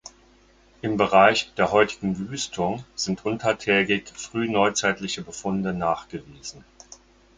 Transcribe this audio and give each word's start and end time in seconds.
Im 0.81 0.97
Bereich 0.97 1.53
der 1.57 1.71
heutigen 1.71 2.17
Wüstung 2.17 2.83
sind 2.95 3.23
untertägig 3.23 4.09
frühneuzeitliche 4.09 5.21
Befunde 5.21 5.73
nachgewiesen. 5.75 6.63